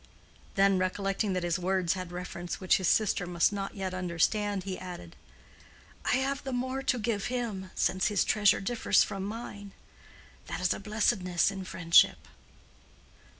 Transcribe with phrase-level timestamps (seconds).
[0.55, 4.79] Then, recollecting that his words had reference which his sister must not yet understand, he
[4.79, 5.15] added,
[6.05, 9.73] "I have the more to give him, since his treasure differs from mine.
[10.47, 12.17] That is a blessedness in friendship."